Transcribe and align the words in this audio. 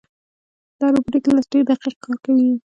دا 0.79 0.85
روبوټیک 0.93 1.23
لاس 1.27 1.45
ډېر 1.51 1.63
دقیق 1.69 1.95
کار 2.05 2.15
کوي. 2.23 2.49